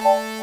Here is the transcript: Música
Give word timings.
Música 0.00 0.39